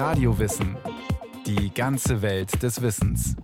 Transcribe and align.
Radiowissen. 0.00 0.78
Die 1.44 1.74
ganze 1.74 2.22
Welt 2.22 2.62
des 2.62 2.80
Wissens. 2.80 3.36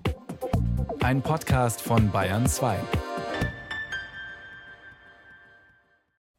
Ein 1.01 1.21
Podcast 1.21 1.83
von 1.83 2.11
Bayern 2.11 2.47
2. 2.47 2.81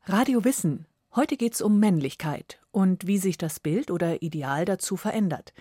Radio 0.05 0.43
Wissen. 0.43 0.87
Heute 1.13 1.37
geht 1.37 1.53
es 1.53 1.61
um 1.61 1.79
Männlichkeit 1.79 2.59
und 2.71 3.05
wie 3.05 3.19
sich 3.19 3.37
das 3.37 3.59
Bild 3.59 3.91
oder 3.91 4.23
Ideal 4.23 4.65
dazu 4.65 4.97
verändert. 4.97 5.53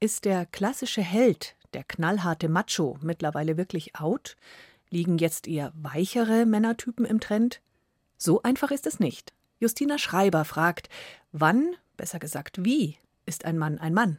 Ist 0.00 0.24
der 0.24 0.46
klassische 0.46 1.02
Held, 1.02 1.54
der 1.74 1.84
knallharte 1.84 2.48
Macho, 2.48 2.96
mittlerweile 3.02 3.58
wirklich 3.58 3.94
out? 3.94 4.38
Liegen 4.88 5.18
jetzt 5.18 5.46
eher 5.46 5.70
weichere 5.76 6.46
Männertypen 6.46 7.04
im 7.04 7.20
Trend? 7.20 7.60
So 8.16 8.40
einfach 8.42 8.70
ist 8.70 8.86
es 8.86 9.00
nicht. 9.00 9.34
Justina 9.60 9.98
Schreiber 9.98 10.46
fragt, 10.46 10.88
wann, 11.30 11.76
besser 11.98 12.18
gesagt 12.18 12.64
wie, 12.64 12.96
ist 13.28 13.44
ein 13.44 13.58
Mann 13.58 13.78
ein 13.78 13.94
Mann? 13.94 14.18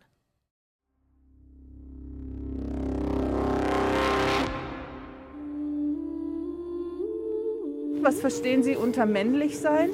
Was 8.02 8.22
verstehen 8.22 8.64
Sie 8.64 8.76
unter 8.76 9.06
männlich 9.06 9.60
sein? 9.60 9.90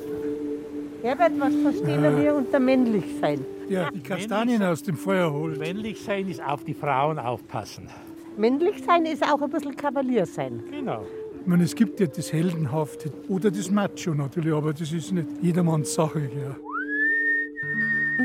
Herbert, 1.02 1.32
was 1.40 1.54
verstehen 1.56 2.04
ja. 2.04 2.18
wir 2.18 2.36
unter 2.36 2.60
männlich 2.60 3.06
sein? 3.20 3.44
Ja, 3.70 3.90
die 3.90 4.02
Kastanien 4.02 4.62
aus 4.62 4.84
dem 4.84 4.96
Feuer 4.96 5.32
holen. 5.32 5.58
Männlich 5.58 6.02
sein 6.02 6.28
ist 6.28 6.42
auf 6.44 6.64
die 6.64 6.74
Frauen 6.74 7.18
aufpassen. 7.18 7.90
Männlich 8.38 8.84
sein 8.86 9.06
ist 9.06 9.24
auch 9.24 9.42
ein 9.42 9.50
bisschen 9.50 9.76
Kavalier 9.76 10.26
sein. 10.26 10.62
Genau. 10.70 11.04
Ich 11.42 11.48
meine, 11.48 11.64
es 11.64 11.76
gibt 11.76 12.00
ja 12.00 12.08
das 12.08 12.32
Heldenhafte 12.34 13.12
oder 13.28 13.50
das 13.50 13.72
Macho 13.72 14.14
natürlich, 14.14 14.54
aber 14.54 14.74
das 14.74 14.92
ist 14.92 15.12
nicht 15.12 15.28
jedermanns 15.42 15.94
Sache. 15.94 16.20
Ja. 16.20 16.56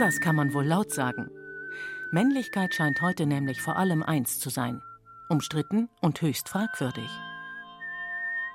Das 0.01 0.19
kann 0.19 0.35
man 0.35 0.55
wohl 0.55 0.65
laut 0.65 0.91
sagen. 0.91 1.31
Männlichkeit 2.11 2.75
scheint 2.75 3.03
heute 3.03 3.27
nämlich 3.27 3.61
vor 3.61 3.77
allem 3.77 4.03
eins 4.03 4.41
zu 4.41 4.49
sein: 4.49 4.81
umstritten 5.29 5.91
und 6.01 6.23
höchst 6.23 6.49
fragwürdig. 6.49 7.11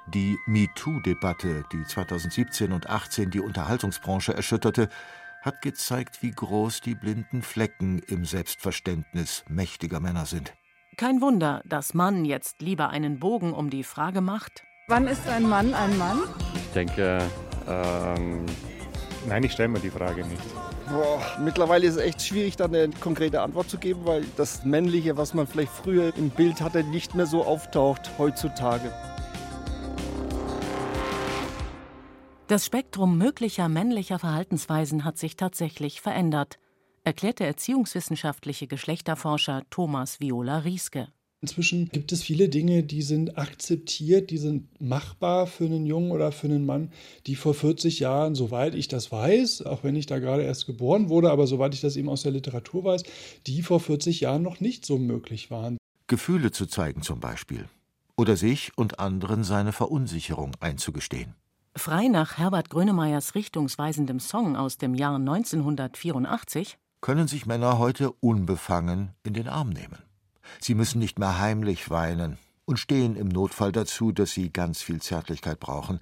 Die 0.07 0.39
MeToo-Debatte, 0.47 1.63
die 1.71 1.83
2017 1.83 2.71
und 2.71 2.85
2018 2.85 3.29
die 3.29 3.41
Unterhaltungsbranche 3.41 4.33
erschütterte, 4.33 4.89
hat 5.43 5.61
gezeigt, 5.61 6.23
wie 6.23 6.31
groß 6.31 6.81
die 6.81 6.95
blinden 6.95 7.43
Flecken 7.43 7.99
im 7.99 8.25
Selbstverständnis 8.25 9.45
mächtiger 9.47 9.99
Männer 9.99 10.25
sind. 10.25 10.52
Kein 10.97 11.21
Wunder, 11.21 11.61
dass 11.63 11.93
Mann 11.93 12.25
jetzt 12.25 12.63
lieber 12.63 12.89
einen 12.89 13.19
Bogen 13.19 13.53
um 13.53 13.69
die 13.69 13.83
Frage 13.83 14.21
macht. 14.21 14.63
Wann 14.87 15.05
ist 15.07 15.27
ein 15.27 15.47
Mann 15.47 15.75
ein 15.75 15.95
Mann? 15.99 16.23
Ich 16.55 16.73
denke, 16.73 17.19
ähm, 17.67 18.47
nein, 19.27 19.43
ich 19.43 19.52
stelle 19.52 19.69
mir 19.69 19.80
die 19.80 19.91
Frage 19.91 20.25
nicht. 20.25 20.41
Boah, 20.89 21.22
mittlerweile 21.39 21.88
ist 21.88 21.95
es 21.95 22.02
echt 22.02 22.22
schwierig, 22.22 22.58
da 22.58 22.66
eine 22.66 22.89
konkrete 22.89 23.41
Antwort 23.41 23.69
zu 23.69 23.78
geben, 23.78 24.02
weil 24.05 24.23
das 24.38 24.64
Männliche, 24.66 25.17
was 25.17 25.33
man 25.33 25.47
vielleicht 25.47 25.72
früher 25.72 26.16
im 26.16 26.30
Bild 26.30 26.61
hatte, 26.61 26.83
nicht 26.83 27.16
mehr 27.16 27.25
so 27.25 27.44
auftaucht 27.44 28.11
heutzutage. 28.17 28.92
Das 32.47 32.66
Spektrum 32.66 33.17
möglicher 33.17 33.67
männlicher 33.69 34.19
Verhaltensweisen 34.19 35.03
hat 35.03 35.17
sich 35.17 35.36
tatsächlich 35.36 36.02
verändert 36.02 36.59
erklärt 37.05 37.39
der 37.39 37.47
erziehungswissenschaftliche 37.47 38.67
Geschlechterforscher 38.67 39.61
Thomas 39.70 40.20
Viola 40.20 40.59
Rieske. 40.59 41.08
Inzwischen 41.41 41.89
gibt 41.89 42.11
es 42.11 42.23
viele 42.23 42.50
Dinge, 42.50 42.83
die 42.83 43.02
sind 43.02 43.38
akzeptiert, 43.38 44.31
die 44.31 44.38
sind 44.38 44.81
machbar 44.81 45.45
für 45.45 45.66
einen 45.66 45.86
Jungen 45.86 46.11
oder 46.11 46.31
für 46.31 46.47
einen 46.47 46.66
Mann, 46.66 46.92
die 47.27 47.36
vor 47.36 47.53
40 47.53 48.00
Jahren, 48.00 48.36
soweit 48.36 48.73
ich 48.73 48.88
das 48.88 49.11
weiß, 49.11 49.61
auch 49.64 49.83
wenn 49.83 49.95
ich 49.95 50.08
da 50.08 50.19
gerade 50.19 50.44
erst 50.44 50.66
geboren 50.66 51.09
wurde, 51.09 51.30
aber 51.30 51.45
soweit 51.45 51.73
ich 51.73 51.81
das 51.81 51.97
eben 51.97 52.09
aus 52.09 52.23
der 52.23 52.31
Literatur 52.31 52.83
weiß, 52.83 53.03
die 53.45 53.61
vor 53.61 53.80
40 53.80 54.22
Jahren 54.22 54.42
noch 54.42 54.59
nicht 54.59 54.86
so 54.86 54.97
möglich 54.97 55.52
waren. 55.52 55.77
Gefühle 56.08 56.52
zu 56.52 56.66
zeigen 56.66 57.02
zum 57.02 57.19
Beispiel. 57.19 57.66
Oder 58.16 58.38
sich 58.38 58.72
und 58.77 58.99
anderen 58.99 59.43
seine 59.43 59.73
Verunsicherung 59.73 60.54
einzugestehen. 60.61 61.36
Frei 61.76 62.08
nach 62.08 62.38
Herbert 62.38 62.70
Grönemeyers 62.70 63.36
richtungsweisendem 63.36 64.21
Song 64.21 64.55
aus 64.55 64.77
dem 64.77 64.95
Jahr 64.95 65.17
1984 65.17 66.77
können 67.02 67.27
sich 67.27 67.45
Männer 67.45 67.77
heute 67.77 68.11
unbefangen 68.21 69.11
in 69.23 69.33
den 69.33 69.49
Arm 69.49 69.70
nehmen. 69.70 70.05
Sie 70.60 70.76
müssen 70.76 71.00
nicht 71.00 71.20
mehr 71.20 71.39
heimlich 71.39 71.89
weinen 71.89 72.38
und 72.66 72.80
stehen 72.80 73.16
im 73.16 73.28
Notfall 73.28 73.72
dazu, 73.72 74.11
dass 74.11 74.32
sie 74.32 74.52
ganz 74.52 74.82
viel 74.82 75.02
Zärtlichkeit 75.02 75.60
brauchen, 75.60 76.00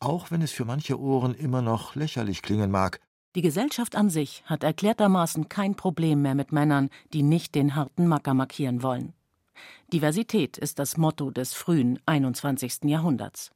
auch 0.00 0.30
wenn 0.30 0.42
es 0.42 0.52
für 0.52 0.64
manche 0.64 0.98
Ohren 0.98 1.34
immer 1.34 1.62
noch 1.62 1.94
lächerlich 1.94 2.42
klingen 2.42 2.70
mag. 2.70 3.00
Die 3.34 3.42
Gesellschaft 3.42 3.96
an 3.96 4.08
sich 4.08 4.42
hat 4.46 4.64
erklärtermaßen 4.64 5.50
kein 5.50 5.74
Problem 5.74 6.22
mehr 6.22 6.34
mit 6.34 6.52
Männern, 6.52 6.88
die 7.12 7.22
nicht 7.22 7.54
den 7.54 7.74
harten 7.74 8.06
Macker 8.06 8.32
markieren 8.32 8.82
wollen. 8.82 9.12
Diversität 9.92 10.56
ist 10.56 10.78
das 10.78 10.96
Motto 10.96 11.30
des 11.30 11.52
frühen 11.52 11.98
21. 12.06 12.84
Jahrhunderts. 12.84 13.50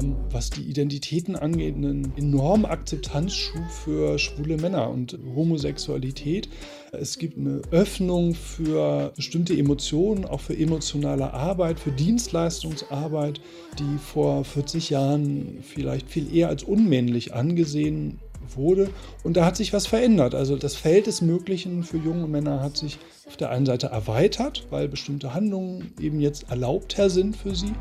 Haben, 0.00 0.16
was 0.30 0.48
die 0.48 0.62
Identitäten 0.62 1.36
angeht, 1.36 1.74
einen 1.76 2.12
enormen 2.16 2.64
Akzeptanzschub 2.64 3.62
für 3.70 4.18
schwule 4.18 4.56
Männer 4.56 4.88
und 4.88 5.18
Homosexualität. 5.34 6.48
Es 6.92 7.18
gibt 7.18 7.36
eine 7.36 7.60
Öffnung 7.70 8.34
für 8.34 9.12
bestimmte 9.14 9.56
Emotionen, 9.56 10.24
auch 10.24 10.40
für 10.40 10.56
emotionale 10.56 11.34
Arbeit, 11.34 11.78
für 11.78 11.92
Dienstleistungsarbeit, 11.92 13.42
die 13.78 13.98
vor 13.98 14.44
40 14.44 14.88
Jahren 14.90 15.58
vielleicht 15.62 16.08
viel 16.08 16.34
eher 16.34 16.48
als 16.48 16.62
unmännlich 16.62 17.34
angesehen 17.34 18.18
wurde. 18.56 18.88
Und 19.22 19.36
da 19.36 19.44
hat 19.44 19.56
sich 19.56 19.72
was 19.74 19.86
verändert. 19.86 20.34
Also 20.34 20.56
das 20.56 20.76
Feld 20.76 21.06
des 21.06 21.20
Möglichen 21.20 21.84
für 21.84 21.98
junge 21.98 22.26
Männer 22.26 22.62
hat 22.62 22.78
sich 22.78 22.98
auf 23.26 23.36
der 23.36 23.50
einen 23.50 23.66
Seite 23.66 23.88
erweitert, 23.88 24.66
weil 24.70 24.88
bestimmte 24.88 25.34
Handlungen 25.34 25.92
eben 26.00 26.20
jetzt 26.20 26.50
erlaubter 26.50 27.10
sind 27.10 27.36
für 27.36 27.54
sie. 27.54 27.72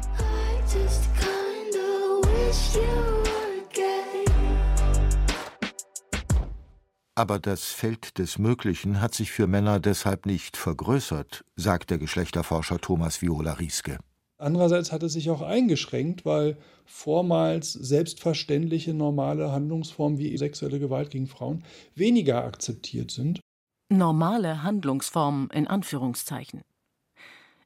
Aber 7.19 7.37
das 7.37 7.65
Feld 7.65 8.17
des 8.17 8.37
Möglichen 8.37 9.01
hat 9.01 9.13
sich 9.13 9.31
für 9.31 9.45
Männer 9.45 9.81
deshalb 9.81 10.25
nicht 10.25 10.55
vergrößert, 10.55 11.43
sagt 11.57 11.89
der 11.89 11.97
Geschlechterforscher 11.97 12.79
Thomas 12.79 13.21
Viola 13.21 13.53
Rieske. 13.53 13.97
Andererseits 14.38 14.93
hat 14.93 15.03
es 15.03 15.13
sich 15.13 15.29
auch 15.29 15.41
eingeschränkt, 15.41 16.23
weil 16.23 16.57
vormals 16.85 17.73
selbstverständliche 17.73 18.93
normale 18.93 19.51
Handlungsformen 19.51 20.17
wie 20.17 20.38
sexuelle 20.38 20.79
Gewalt 20.79 21.09
gegen 21.09 21.27
Frauen 21.27 21.65
weniger 21.93 22.45
akzeptiert 22.45 23.11
sind. 23.11 23.41
Normale 23.89 24.63
Handlungsformen 24.63 25.49
in 25.49 25.67
Anführungszeichen. 25.67 26.61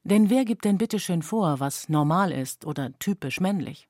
Denn 0.04 0.32
wer 0.32 0.46
gibt 0.46 0.66
denn 0.66 0.80
bitte 0.80 1.00
schön 1.00 1.22
vor, 1.22 1.60
was 1.60 1.90
normal 1.90 2.32
ist 2.32 2.66
oder 2.66 2.92
typisch 2.98 3.40
männlich? 3.40 3.88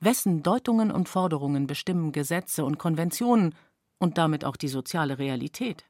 Wessen 0.00 0.42
Deutungen 0.42 0.90
und 0.90 1.08
Forderungen 1.08 1.66
bestimmen 1.66 2.12
Gesetze 2.12 2.64
und 2.64 2.78
Konventionen 2.78 3.54
und 3.98 4.18
damit 4.18 4.44
auch 4.44 4.56
die 4.56 4.68
soziale 4.68 5.18
Realität? 5.18 5.84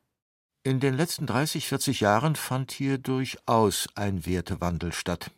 In 0.62 0.80
den 0.80 0.94
letzten 0.94 1.26
30, 1.26 1.68
40 1.68 2.00
Jahren 2.00 2.36
fand 2.36 2.72
hier 2.72 2.98
durchaus 2.98 3.86
ein 3.94 4.24
Wertewandel 4.24 4.92
statt. 4.92 5.30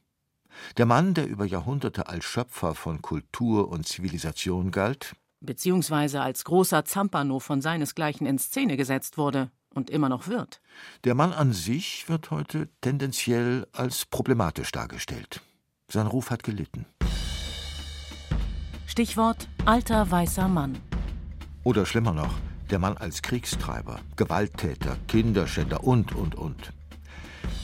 Der 0.77 0.87
Mann, 0.87 1.15
der 1.15 1.27
über 1.27 1.45
Jahrhunderte 1.45 2.09
als 2.09 2.25
Schöpfer 2.25 2.75
von 2.75 3.03
Kultur 3.03 3.69
und 3.69 3.87
Zivilisation 3.87 4.71
galt, 4.71 5.15
beziehungsweise 5.41 6.21
als 6.21 6.45
großer 6.45 6.85
Zampano 6.85 7.41
von 7.41 7.61
seinesgleichen 7.61 8.27
in 8.27 8.39
Szene 8.39 8.77
gesetzt 8.77 9.19
wurde 9.19 9.51
und 9.75 9.91
immer 9.91 10.09
noch 10.09 10.29
wird. 10.29 10.61
Der 11.05 11.15
Mann 11.15 11.33
an 11.33 11.53
sich 11.53 12.09
wird 12.09 12.31
heute 12.31 12.69
tendenziell 12.81 13.67
als 13.73 14.07
problematisch 14.07 14.73
dargestellt. 14.73 15.43
Sein 15.89 16.07
Ruf 16.07 16.31
hat 16.31 16.43
gelitten. 16.43 16.87
Stichwort 18.87 19.49
alter 19.65 20.11
weißer 20.11 20.49
Mann. 20.49 20.79
Oder 21.65 21.85
schlimmer 21.85 22.13
noch, 22.13 22.35
der 22.71 22.79
Mann 22.79 22.97
als 22.97 23.21
Kriegstreiber, 23.21 23.99
Gewalttäter, 24.17 24.97
Kinderschänder 25.09 25.85
und, 25.85 26.15
und, 26.15 26.37
und. 26.37 26.73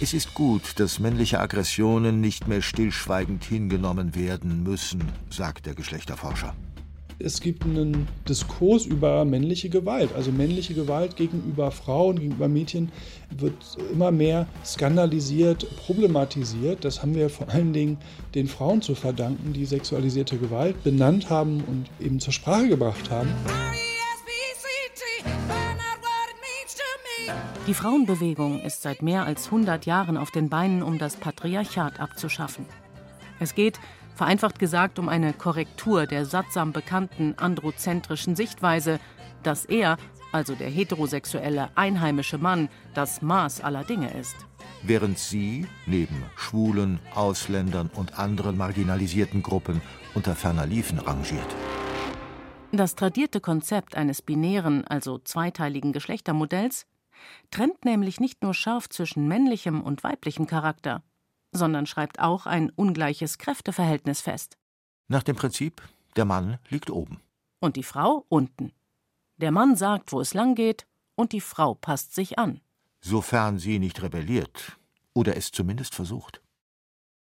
Es 0.01 0.15
ist 0.15 0.35
gut, 0.35 0.81
dass 0.81 0.99
männliche 0.99 1.39
Aggressionen 1.39 2.21
nicht 2.21 2.49
mehr 2.49 2.61
stillschweigend 2.61 3.45
hingenommen 3.45 4.15
werden 4.15 4.65
müssen, 4.65 5.03
sagt 5.31 5.67
der 5.67 5.75
Geschlechterforscher. 5.75 6.55
Es 7.25 7.41
gibt 7.41 7.65
einen 7.65 8.09
Diskurs 8.29 8.85
über 8.85 9.25
männliche 9.25 9.69
Gewalt. 9.69 10.13
Also 10.15 10.33
männliche 10.33 10.75
Gewalt 10.75 11.15
gegenüber 11.15 11.71
Frauen, 11.71 12.19
gegenüber 12.19 12.49
Mädchen 12.49 12.91
wird 13.31 13.55
immer 13.93 14.11
mehr 14.11 14.49
skandalisiert, 14.65 15.67
problematisiert. 15.77 16.85
Das 16.85 17.01
haben 17.01 17.15
wir 17.15 17.31
vor 17.31 17.49
allen 17.49 17.73
Dingen 17.73 17.99
den 18.35 18.49
Frauen 18.49 18.83
zu 18.83 18.97
verdanken, 18.97 19.53
die 19.53 19.67
sexualisierte 19.67 20.37
Gewalt 20.37 20.83
benannt 20.83 21.31
haben 21.31 21.63
und 21.65 21.87
eben 22.05 22.19
zur 22.19 22.33
Sprache 22.33 22.69
gebracht 22.69 23.09
haben. 23.11 23.31
Die 27.69 27.75
Frauenbewegung 27.75 28.61
ist 28.63 28.83
seit 28.83 29.03
mehr 29.03 29.25
als 29.25 29.47
100 29.47 29.87
Jahren 29.87 30.17
auf 30.17 30.33
den 30.33 30.49
Beinen, 30.49 30.83
um 30.83 30.99
das 30.99 31.15
Patriarchat 31.15 32.01
abzuschaffen. 32.01 32.67
Es 33.39 33.55
geht, 33.55 33.79
Vereinfacht 34.15 34.59
gesagt 34.59 34.99
um 34.99 35.09
eine 35.09 35.33
Korrektur 35.33 36.07
der 36.07 36.27
sattsam 36.27 36.73
bekannten 36.73 37.35
androzentrischen 37.39 38.37
Sichtweise, 38.37 39.01
dass 39.43 39.65
er, 39.65 39.97
also 40.33 40.55
der 40.55 40.69
heterosexuelle 40.69 41.71
einheimische 41.75 42.39
Mann, 42.39 42.69
das 42.95 43.23
Maß 43.23 43.63
aller 43.63 43.85
Dinge 43.85 44.13
ist. 44.13 44.37
Während 44.83 45.19
sie, 45.19 45.67
neben 45.87 46.23
Schwulen, 46.37 46.99
Ausländern 47.15 47.91
und 47.95 48.19
anderen 48.19 48.57
marginalisierten 48.57 49.43
Gruppen, 49.43 49.81
unter 50.15 50.35
ferner 50.35 50.67
Liefen 50.67 50.99
rangiert. 50.99 51.57
Das 52.73 52.95
tradierte 52.95 53.41
Konzept 53.41 53.97
eines 53.97 54.23
binären, 54.23 54.87
also 54.87 55.19
zweiteiligen 55.19 55.93
Geschlechtermodells 55.93 56.87
trennt 57.51 57.85
nämlich 57.85 58.19
nicht 58.19 58.43
nur 58.43 58.55
scharf 58.55 58.89
zwischen 58.89 59.29
männlichem 59.29 59.83
und 59.83 60.03
weiblichem 60.03 60.47
Charakter, 60.47 61.03
sondern 61.53 61.87
schreibt 61.87 62.19
auch 62.19 62.47
ein 62.47 62.71
ungleiches 62.71 63.39
Kräfteverhältnis 63.39 64.21
fest. 64.21 64.57
Nach 65.09 65.23
dem 65.23 65.37
Prinzip, 65.37 65.83
der 66.17 66.25
Mann 66.25 66.59
liegt 66.69 66.91
oben. 66.91 67.21
Und 67.61 67.77
die 67.77 67.83
Frau 67.83 68.25
unten. 68.29 68.73
Der 69.37 69.53
Mann 69.53 69.77
sagt, 69.77 70.13
wo 70.13 70.21
es 70.21 70.35
lang 70.35 70.55
geht, 70.55 70.87
und 71.15 71.33
die 71.33 71.41
Frau 71.41 71.75
passt 71.75 72.15
sich 72.15 72.39
an. 72.39 72.61
Sofern 73.01 73.59
sie 73.59 73.79
nicht 73.79 74.03
rebelliert 74.03 74.79
oder 75.15 75.37
es 75.37 75.53
zumindest 75.53 75.95
versucht. 75.95 76.41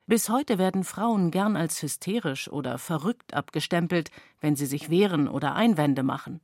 Bis 0.06 0.28
heute 0.28 0.58
werden 0.58 0.84
Frauen 0.84 1.30
gern 1.30 1.56
als 1.56 1.80
hysterisch 1.82 2.48
oder 2.48 2.78
verrückt 2.78 3.34
abgestempelt, 3.34 4.10
wenn 4.40 4.56
sie 4.56 4.66
sich 4.66 4.90
wehren 4.90 5.28
oder 5.28 5.54
Einwände 5.54 6.02
machen. 6.02 6.40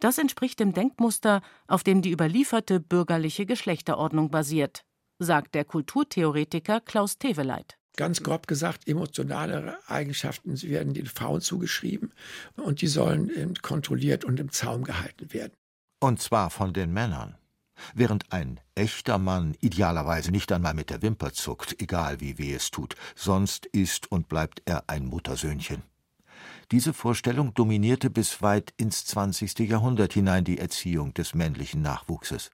Das 0.00 0.18
entspricht 0.18 0.60
dem 0.60 0.72
Denkmuster, 0.72 1.42
auf 1.66 1.82
dem 1.82 2.02
die 2.02 2.12
überlieferte 2.12 2.78
bürgerliche 2.78 3.46
Geschlechterordnung 3.46 4.30
basiert, 4.30 4.84
sagt 5.18 5.54
der 5.54 5.64
Kulturtheoretiker 5.64 6.80
Klaus 6.80 7.18
Teveleit. 7.18 7.78
Ganz 7.96 8.22
grob 8.22 8.46
gesagt, 8.46 8.86
emotionale 8.86 9.76
Eigenschaften 9.88 10.60
werden 10.62 10.94
den 10.94 11.06
Frauen 11.06 11.40
zugeschrieben 11.40 12.12
und 12.56 12.80
die 12.80 12.86
sollen 12.86 13.54
kontrolliert 13.60 14.24
und 14.24 14.38
im 14.38 14.52
Zaum 14.52 14.84
gehalten 14.84 15.32
werden. 15.32 15.52
Und 16.00 16.22
zwar 16.22 16.50
von 16.50 16.72
den 16.72 16.92
Männern. 16.92 17.36
Während 17.94 18.32
ein 18.32 18.60
echter 18.74 19.18
Mann 19.18 19.56
idealerweise 19.60 20.30
nicht 20.30 20.52
einmal 20.52 20.74
mit 20.74 20.90
der 20.90 21.02
Wimper 21.02 21.32
zuckt, 21.32 21.80
egal 21.80 22.20
wie 22.20 22.38
weh 22.38 22.54
es 22.54 22.70
tut, 22.70 22.94
sonst 23.14 23.66
ist 23.66 24.10
und 24.12 24.28
bleibt 24.28 24.62
er 24.64 24.84
ein 24.88 25.06
Muttersöhnchen. 25.06 25.82
Diese 26.70 26.92
Vorstellung 26.92 27.54
dominierte 27.54 28.10
bis 28.10 28.42
weit 28.42 28.74
ins 28.76 29.06
20. 29.06 29.58
Jahrhundert 29.60 30.12
hinein 30.12 30.44
die 30.44 30.58
Erziehung 30.58 31.14
des 31.14 31.34
männlichen 31.34 31.82
Nachwuchses. 31.82 32.50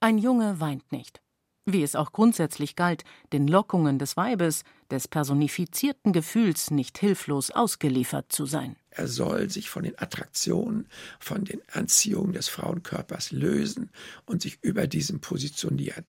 Ein 0.00 0.18
Junge 0.18 0.60
weint 0.60 0.90
nicht. 0.92 1.22
Wie 1.68 1.82
es 1.82 1.96
auch 1.96 2.12
grundsätzlich 2.12 2.76
galt, 2.76 3.02
den 3.32 3.48
Lockungen 3.48 3.98
des 3.98 4.16
Weibes, 4.16 4.62
des 4.88 5.08
personifizierten 5.08 6.12
Gefühls 6.12 6.70
nicht 6.70 6.96
hilflos 6.98 7.50
ausgeliefert 7.50 8.30
zu 8.30 8.46
sein. 8.46 8.76
Er 8.90 9.08
soll 9.08 9.50
sich 9.50 9.68
von 9.68 9.82
den 9.82 9.98
Attraktionen, 9.98 10.86
von 11.18 11.44
den 11.44 11.60
Anziehungen 11.72 12.32
des 12.32 12.48
Frauenkörpers 12.48 13.32
lösen 13.32 13.90
und 14.26 14.42
sich 14.42 14.58
über 14.62 14.86
diesen 14.86 15.20
positionieren. 15.20 16.04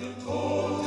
Den 0.00 0.24
Tod, 0.24 0.84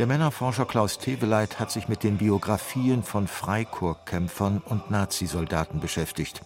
Der 0.00 0.06
Männerforscher 0.06 0.64
Klaus 0.64 0.96
Teveleit 0.96 1.60
hat 1.60 1.70
sich 1.70 1.86
mit 1.86 2.04
den 2.04 2.16
Biografien 2.16 3.02
von 3.02 3.28
Freikorpskämpfern 3.28 4.62
und 4.64 4.90
Nazisoldaten 4.90 5.78
beschäftigt. 5.78 6.40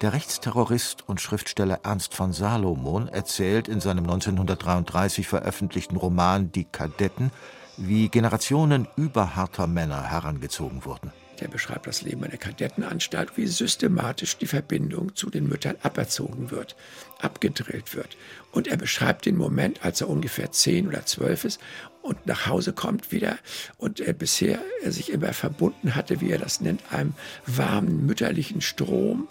Der 0.00 0.14
Rechtsterrorist 0.14 1.06
und 1.06 1.20
Schriftsteller 1.20 1.80
Ernst 1.82 2.14
von 2.14 2.32
Salomon 2.32 3.08
erzählt 3.08 3.68
in 3.68 3.80
seinem 3.80 4.04
1933 4.04 5.28
veröffentlichten 5.28 5.98
Roman 5.98 6.52
Die 6.52 6.64
Kadetten, 6.64 7.32
wie 7.76 8.08
Generationen 8.08 8.88
überharter 8.96 9.66
Männer 9.66 10.02
herangezogen 10.02 10.86
wurden. 10.86 11.12
Der 11.44 11.50
beschreibt 11.50 11.86
das 11.86 12.00
Leben 12.00 12.24
einer 12.24 12.38
Kadettenanstalt, 12.38 13.36
wie 13.36 13.46
systematisch 13.46 14.38
die 14.38 14.46
Verbindung 14.46 15.14
zu 15.14 15.28
den 15.28 15.46
Müttern 15.46 15.76
aberzogen 15.82 16.50
wird, 16.50 16.74
abgedrillt 17.20 17.94
wird. 17.94 18.16
Und 18.50 18.66
er 18.66 18.78
beschreibt 18.78 19.26
den 19.26 19.36
Moment, 19.36 19.84
als 19.84 20.00
er 20.00 20.08
ungefähr 20.08 20.52
zehn 20.52 20.88
oder 20.88 21.04
zwölf 21.04 21.44
ist 21.44 21.60
und 22.00 22.26
nach 22.26 22.46
Hause 22.46 22.72
kommt 22.72 23.12
wieder 23.12 23.36
und 23.76 24.00
er 24.00 24.14
bisher 24.14 24.58
er 24.82 24.90
sich 24.90 25.12
immer 25.12 25.34
verbunden 25.34 25.94
hatte, 25.94 26.22
wie 26.22 26.30
er 26.30 26.38
das 26.38 26.62
nennt, 26.62 26.80
einem 26.90 27.12
warmen 27.44 28.06
mütterlichen 28.06 28.62
Strom, 28.62 29.28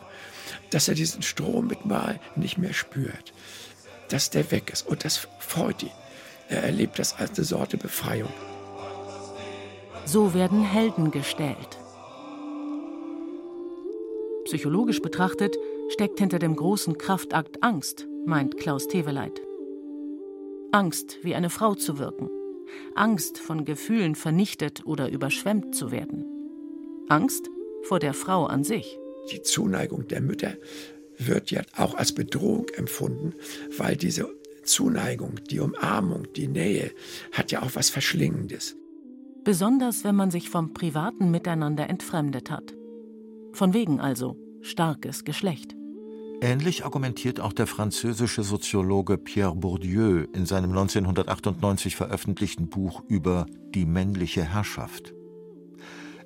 dass 0.69 0.87
er 0.87 0.93
diesen 0.93 1.23
Strom 1.23 1.65
mit 1.65 1.83
mal 1.87 2.19
nicht 2.35 2.59
mehr 2.59 2.73
spürt, 2.73 3.33
dass 4.09 4.29
der 4.29 4.51
weg 4.51 4.69
ist 4.71 4.85
und 4.85 5.03
das 5.03 5.27
freut 5.39 5.81
ihn. 5.81 5.89
Er 6.47 6.61
erlebt 6.61 6.99
das 6.99 7.17
als 7.17 7.39
eine 7.39 7.45
Sorte 7.45 7.77
Befreiung. 7.77 8.31
So 10.05 10.35
werden 10.35 10.63
Helden 10.63 11.09
gestellt. 11.09 11.79
Psychologisch 14.45 15.01
betrachtet 15.01 15.57
steckt 15.89 16.19
hinter 16.19 16.39
dem 16.39 16.55
großen 16.55 16.97
Kraftakt 16.97 17.63
Angst, 17.63 18.07
meint 18.25 18.57
Klaus 18.57 18.87
Teveleit. 18.87 19.41
Angst, 20.71 21.19
wie 21.21 21.35
eine 21.35 21.49
Frau 21.49 21.75
zu 21.75 21.99
wirken. 21.99 22.29
Angst, 22.95 23.37
von 23.37 23.63
Gefühlen 23.65 24.15
vernichtet 24.15 24.85
oder 24.85 25.09
überschwemmt 25.09 25.75
zu 25.75 25.91
werden. 25.91 26.25
Angst 27.09 27.49
vor 27.83 27.99
der 27.99 28.13
Frau 28.13 28.45
an 28.45 28.63
sich. 28.63 28.97
Die 29.31 29.41
Zuneigung 29.41 30.07
der 30.07 30.21
Mütter 30.21 30.57
wird 31.17 31.51
ja 31.51 31.61
auch 31.77 31.95
als 31.95 32.11
Bedrohung 32.13 32.67
empfunden, 32.75 33.33
weil 33.77 33.95
diese 33.95 34.33
Zuneigung, 34.63 35.35
die 35.49 35.59
Umarmung, 35.59 36.27
die 36.35 36.47
Nähe 36.47 36.91
hat 37.31 37.51
ja 37.51 37.61
auch 37.61 37.75
was 37.75 37.89
Verschlingendes. 37.89 38.75
Besonders 39.43 40.03
wenn 40.03 40.15
man 40.15 40.31
sich 40.31 40.49
vom 40.49 40.73
privaten 40.73 41.29
Miteinander 41.29 41.89
entfremdet 41.89 42.49
hat. 42.49 42.73
Von 43.53 43.73
wegen 43.73 43.99
also 43.99 44.35
starkes 44.61 45.23
Geschlecht. 45.23 45.75
Ähnlich 46.41 46.83
argumentiert 46.83 47.39
auch 47.39 47.53
der 47.53 47.67
französische 47.67 48.43
Soziologe 48.43 49.17
Pierre 49.17 49.55
Bourdieu 49.55 50.25
in 50.33 50.45
seinem 50.45 50.71
1998 50.71 51.95
veröffentlichten 51.95 52.67
Buch 52.67 53.03
über 53.07 53.45
die 53.73 53.85
männliche 53.85 54.43
Herrschaft. 54.43 55.13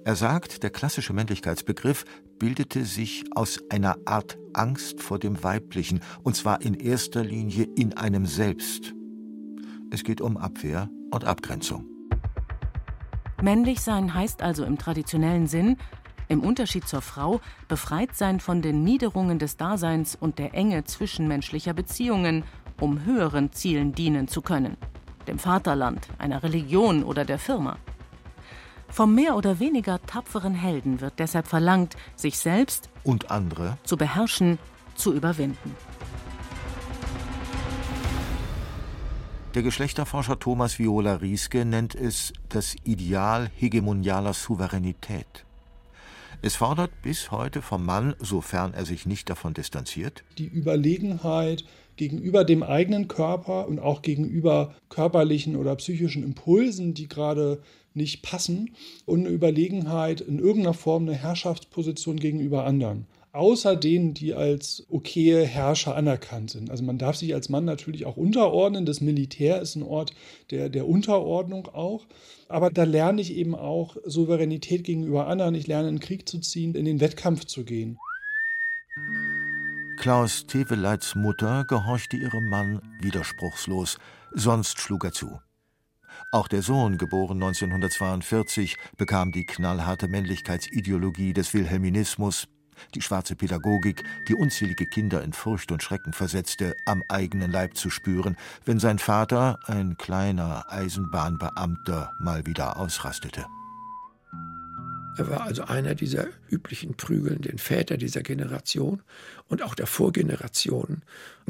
Er 0.05 0.15
sagt, 0.15 0.63
der 0.63 0.69
klassische 0.69 1.11
Männlichkeitsbegriff 1.11 2.05
bildete 2.39 2.85
sich 2.85 3.25
aus 3.35 3.59
einer 3.69 3.97
Art 4.05 4.37
Angst 4.53 5.01
vor 5.01 5.19
dem 5.19 5.43
Weiblichen, 5.43 5.99
und 6.23 6.35
zwar 6.35 6.61
in 6.61 6.73
erster 6.75 7.23
Linie 7.23 7.67
in 7.75 7.97
einem 7.97 8.25
selbst. 8.25 8.93
Es 9.91 10.03
geht 10.03 10.21
um 10.21 10.37
Abwehr 10.37 10.89
und 11.11 11.25
Abgrenzung. 11.25 11.85
Männlich 13.41 13.81
sein 13.81 14.15
heißt 14.15 14.41
also 14.41 14.65
im 14.65 14.79
traditionellen 14.79 15.45
Sinn, 15.45 15.77
im 16.27 16.41
Unterschied 16.41 16.87
zur 16.87 17.01
Frau 17.01 17.41
befreit 17.67 18.15
sein 18.15 18.39
von 18.39 18.61
den 18.61 18.83
Niederungen 18.83 19.39
des 19.39 19.57
Daseins 19.57 20.15
und 20.15 20.39
der 20.39 20.53
Enge 20.53 20.83
zwischenmenschlicher 20.83 21.73
Beziehungen, 21.73 22.43
um 22.79 23.05
höheren 23.05 23.51
Zielen 23.51 23.93
dienen 23.93 24.27
zu 24.27 24.41
können, 24.41 24.77
dem 25.27 25.39
Vaterland, 25.39 26.07
einer 26.17 26.43
Religion 26.43 27.03
oder 27.03 27.25
der 27.25 27.39
Firma. 27.39 27.77
Vom 28.89 29.15
mehr 29.15 29.35
oder 29.35 29.59
weniger 29.59 30.01
tapferen 30.05 30.53
Helden 30.53 31.01
wird 31.01 31.19
deshalb 31.19 31.47
verlangt, 31.47 31.95
sich 32.15 32.37
selbst 32.39 32.89
und 33.03 33.31
andere 33.31 33.77
zu 33.83 33.97
beherrschen, 33.97 34.59
zu 34.95 35.13
überwinden. 35.13 35.75
Der 39.53 39.63
Geschlechterforscher 39.63 40.39
Thomas 40.39 40.77
Viola 40.77 41.15
Rieske 41.15 41.65
nennt 41.65 41.95
es 41.95 42.31
das 42.49 42.75
Ideal 42.83 43.49
hegemonialer 43.55 44.33
Souveränität. 44.33 45.46
Es 46.43 46.55
fordert 46.55 46.91
bis 47.01 47.31
heute 47.31 47.63
vom 47.63 47.83
Mann, 47.83 48.15
sofern 48.19 48.73
er 48.75 48.85
sich 48.85 49.07
nicht 49.07 49.27
davon 49.29 49.55
distanziert, 49.55 50.23
die 50.37 50.45
Überlegenheit 50.45 51.65
gegenüber 51.95 52.43
dem 52.43 52.61
eigenen 52.61 53.07
Körper 53.07 53.67
und 53.67 53.79
auch 53.79 54.03
gegenüber 54.03 54.75
körperlichen 54.89 55.55
oder 55.55 55.75
psychischen 55.75 56.23
Impulsen, 56.23 56.93
die 56.93 57.07
gerade 57.07 57.63
nicht 57.95 58.21
passen, 58.21 58.75
und 59.05 59.21
eine 59.21 59.29
Überlegenheit 59.29 60.21
in 60.21 60.37
irgendeiner 60.37 60.75
Form 60.75 61.03
eine 61.03 61.15
Herrschaftsposition 61.15 62.17
gegenüber 62.17 62.65
anderen 62.65 63.07
außer 63.37 63.75
denen, 63.75 64.13
die 64.13 64.33
als 64.33 64.85
okaye 64.89 65.45
Herrscher 65.45 65.95
anerkannt 65.95 66.51
sind. 66.51 66.69
Also 66.69 66.83
man 66.83 66.97
darf 66.97 67.15
sich 67.15 67.33
als 67.33 67.49
Mann 67.49 67.65
natürlich 67.65 68.05
auch 68.05 68.17
unterordnen. 68.17 68.85
Das 68.85 68.99
Militär 68.99 69.61
ist 69.61 69.75
ein 69.75 69.83
Ort 69.83 70.13
der, 70.51 70.69
der 70.69 70.87
Unterordnung 70.87 71.67
auch. 71.67 72.05
Aber 72.49 72.71
da 72.71 72.83
lerne 72.83 73.21
ich 73.21 73.35
eben 73.35 73.55
auch 73.55 73.95
Souveränität 74.05 74.83
gegenüber 74.83 75.27
anderen. 75.27 75.55
Ich 75.55 75.67
lerne 75.67 75.89
in 75.89 75.95
den 75.95 76.01
Krieg 76.01 76.27
zu 76.27 76.39
ziehen, 76.39 76.73
in 76.75 76.85
den 76.85 76.99
Wettkampf 76.99 77.45
zu 77.45 77.63
gehen. 77.63 77.97
Klaus 79.97 80.45
Teveleits 80.47 81.15
Mutter 81.15 81.65
gehorchte 81.67 82.17
ihrem 82.17 82.49
Mann 82.49 82.81
widerspruchslos, 83.01 83.97
sonst 84.33 84.79
schlug 84.79 85.03
er 85.03 85.11
zu. 85.11 85.39
Auch 86.31 86.47
der 86.47 86.61
Sohn, 86.61 86.97
geboren 86.97 87.41
1942, 87.41 88.77
bekam 88.97 89.31
die 89.31 89.45
knallharte 89.45 90.07
Männlichkeitsideologie 90.07 91.33
des 91.33 91.53
Wilhelminismus 91.53 92.47
Die 92.95 93.01
schwarze 93.01 93.35
Pädagogik, 93.35 94.03
die 94.27 94.35
unzählige 94.35 94.85
Kinder 94.85 95.23
in 95.23 95.33
Furcht 95.33 95.71
und 95.71 95.83
Schrecken 95.83 96.13
versetzte, 96.13 96.75
am 96.85 97.03
eigenen 97.07 97.51
Leib 97.51 97.75
zu 97.77 97.89
spüren, 97.89 98.37
wenn 98.65 98.79
sein 98.79 98.99
Vater, 98.99 99.59
ein 99.65 99.97
kleiner 99.97 100.65
Eisenbahnbeamter, 100.69 102.13
mal 102.19 102.45
wieder 102.45 102.77
ausrastete. 102.77 103.45
Er 105.17 105.29
war 105.29 105.41
also 105.41 105.63
einer 105.63 105.95
dieser 105.95 106.27
üblichen 106.47 106.95
prügelnden 106.95 107.57
Väter 107.57 107.97
dieser 107.97 108.21
Generation 108.21 109.01
und 109.47 109.63
auch 109.63 109.73
der 109.73 109.87
Vorgenerationen 109.87 111.01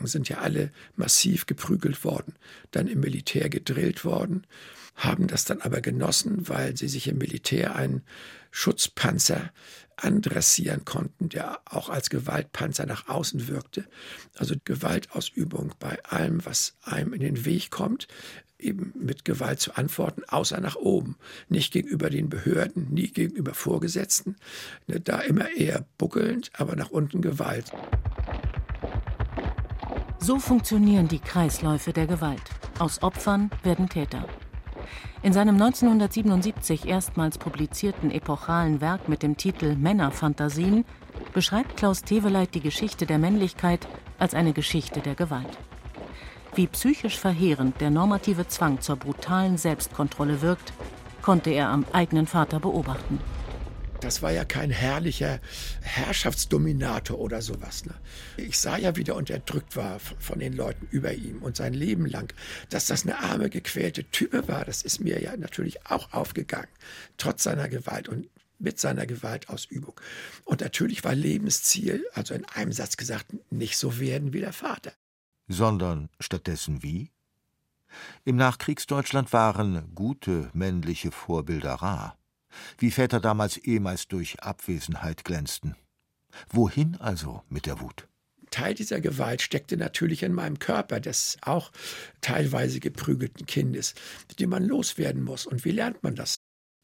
sind 0.03 0.29
ja 0.29 0.37
alle 0.37 0.71
massiv 0.95 1.47
geprügelt 1.47 2.05
worden, 2.05 2.33
dann 2.71 2.87
im 2.87 3.01
Militär 3.01 3.49
gedrillt 3.49 4.05
worden, 4.05 4.47
haben 4.95 5.27
das 5.27 5.43
dann 5.43 5.61
aber 5.61 5.81
genossen, 5.81 6.47
weil 6.47 6.77
sie 6.77 6.87
sich 6.87 7.09
im 7.09 7.17
Militär 7.17 7.75
einen 7.75 8.03
Schutzpanzer 8.51 9.51
andressieren 9.97 10.85
konnten, 10.85 11.29
der 11.29 11.59
auch 11.65 11.89
als 11.89 12.09
Gewaltpanzer 12.09 12.85
nach 12.85 13.07
außen 13.07 13.47
wirkte. 13.47 13.85
Also 14.37 14.55
Gewaltausübung 14.63 15.73
bei 15.79 16.01
allem, 16.03 16.45
was 16.45 16.75
einem 16.83 17.13
in 17.13 17.21
den 17.21 17.45
Weg 17.45 17.71
kommt, 17.71 18.07
eben 18.59 18.93
mit 18.95 19.25
Gewalt 19.25 19.59
zu 19.59 19.75
antworten, 19.75 20.23
außer 20.27 20.59
nach 20.59 20.75
oben. 20.75 21.17
Nicht 21.49 21.73
gegenüber 21.73 22.09
den 22.09 22.29
Behörden, 22.29 22.93
nie 22.93 23.07
gegenüber 23.07 23.53
Vorgesetzten. 23.53 24.35
Ne, 24.87 24.99
da 24.99 25.19
immer 25.19 25.49
eher 25.51 25.85
buckelnd, 25.97 26.51
aber 26.53 26.75
nach 26.75 26.89
unten 26.89 27.21
Gewalt. 27.21 27.71
So 30.19 30.39
funktionieren 30.39 31.07
die 31.07 31.19
Kreisläufe 31.19 31.93
der 31.93 32.07
Gewalt. 32.07 32.41
Aus 32.79 33.01
Opfern 33.01 33.49
werden 33.63 33.89
Täter. 33.89 34.27
In 35.23 35.33
seinem 35.33 35.55
1977 35.55 36.87
erstmals 36.87 37.37
publizierten 37.37 38.11
epochalen 38.11 38.81
Werk 38.81 39.09
mit 39.09 39.23
dem 39.23 39.37
Titel 39.37 39.75
Männerfantasien 39.75 40.85
beschreibt 41.33 41.77
Klaus 41.77 42.03
Teveleit 42.03 42.53
die 42.55 42.61
Geschichte 42.61 43.05
der 43.05 43.17
Männlichkeit 43.17 43.87
als 44.19 44.33
eine 44.33 44.53
Geschichte 44.53 45.01
der 45.01 45.15
Gewalt. 45.15 45.57
Wie 46.55 46.67
psychisch 46.67 47.19
verheerend 47.19 47.81
der 47.81 47.89
normative 47.89 48.47
Zwang 48.47 48.81
zur 48.81 48.95
brutalen 48.95 49.57
Selbstkontrolle 49.57 50.41
wirkt, 50.41 50.73
konnte 51.21 51.49
er 51.51 51.69
am 51.69 51.85
eigenen 51.91 52.25
Vater 52.25 52.59
beobachten. 52.59 53.19
Das 53.99 54.21
war 54.21 54.31
ja 54.31 54.45
kein 54.45 54.69
herrlicher 54.69 55.39
Herrschaftsdominator 55.81 57.17
oder 57.17 57.41
sowas. 57.41 57.85
Ne? 57.85 57.95
Ich 58.37 58.59
sah 58.59 58.77
ja, 58.77 58.95
wie 58.95 59.03
der 59.03 59.15
unterdrückt 59.15 59.75
war 59.75 59.99
von 59.99 60.39
den 60.39 60.53
Leuten 60.53 60.87
über 60.91 61.13
ihm 61.13 61.41
und 61.41 61.55
sein 61.55 61.73
Leben 61.73 62.05
lang. 62.05 62.31
Dass 62.69 62.85
das 62.85 63.03
eine 63.03 63.19
arme, 63.19 63.49
gequälte 63.49 64.03
Type 64.03 64.47
war, 64.47 64.65
das 64.65 64.83
ist 64.83 64.99
mir 64.99 65.21
ja 65.21 65.35
natürlich 65.35 65.85
auch 65.87 66.13
aufgegangen, 66.13 66.69
trotz 67.17 67.43
seiner 67.43 67.69
Gewalt 67.69 68.07
und 68.07 68.29
mit 68.59 68.79
seiner 68.79 69.05
Gewaltausübung. 69.05 69.99
Und 70.45 70.61
natürlich 70.61 71.03
war 71.03 71.15
Lebensziel, 71.15 72.05
also 72.13 72.33
in 72.33 72.45
einem 72.45 72.71
Satz 72.71 72.97
gesagt, 72.97 73.27
nicht 73.51 73.77
so 73.77 73.99
werden 73.99 74.33
wie 74.33 74.41
der 74.41 74.53
Vater. 74.53 74.93
Sondern 75.47 76.09
stattdessen 76.19 76.83
wie? 76.83 77.11
Im 78.25 78.35
Nachkriegsdeutschland 78.35 79.33
waren 79.33 79.95
gute 79.95 80.49
männliche 80.53 81.11
Vorbilder 81.11 81.75
rar 81.75 82.17
wie 82.77 82.91
Väter 82.91 83.19
damals 83.19 83.57
ehemals 83.57 84.07
durch 84.07 84.41
Abwesenheit 84.41 85.23
glänzten. 85.23 85.75
Wohin 86.49 86.95
also 86.97 87.43
mit 87.49 87.65
der 87.65 87.79
Wut? 87.79 88.07
Teil 88.51 88.73
dieser 88.73 89.01
Gewalt 89.01 89.41
steckte 89.41 89.77
natürlich 89.77 90.23
in 90.23 90.33
meinem 90.33 90.59
Körper 90.59 90.99
des 90.99 91.37
auch 91.41 91.71
teilweise 92.21 92.79
geprügelten 92.79 93.45
Kindes, 93.45 93.93
den 94.39 94.49
man 94.49 94.63
loswerden 94.63 95.23
muss. 95.23 95.45
Und 95.45 95.65
wie 95.65 95.71
lernt 95.71 96.01
man 96.03 96.15
das? 96.15 96.37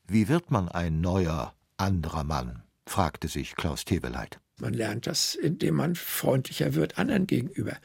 Wie 0.08 0.28
wird 0.28 0.52
man 0.52 0.68
ein 0.70 1.02
neuer, 1.02 1.54
anderer 1.78 2.24
Mann? 2.24 2.64
fragte 2.86 3.30
sich 3.30 3.56
Klaus 3.56 3.86
Teweleit. 3.86 4.40
Man 4.60 4.74
lernt 4.74 5.08
das, 5.08 5.36
indem 5.36 5.76
man 5.76 5.96
freundlicher 5.96 6.76
wird 6.76 6.98
anderen 6.98 7.28
gegenüber. 7.28 7.78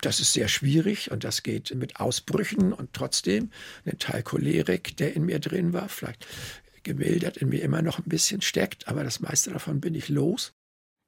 Das 0.00 0.20
ist 0.20 0.32
sehr 0.32 0.48
schwierig 0.48 1.10
und 1.10 1.24
das 1.24 1.42
geht 1.42 1.74
mit 1.74 2.00
Ausbrüchen 2.00 2.72
und 2.72 2.92
trotzdem 2.92 3.50
ein 3.84 3.98
Teil 3.98 4.22
Cholerik, 4.22 4.96
der 4.96 5.14
in 5.14 5.24
mir 5.24 5.38
drin 5.38 5.72
war, 5.72 5.88
vielleicht 5.88 6.26
gemildert 6.82 7.36
in 7.36 7.48
mir 7.48 7.62
immer 7.62 7.82
noch 7.82 7.98
ein 7.98 8.08
bisschen 8.08 8.42
steckt, 8.42 8.88
aber 8.88 9.04
das 9.04 9.20
meiste 9.20 9.50
davon 9.50 9.80
bin 9.80 9.94
ich 9.94 10.08
los. 10.08 10.54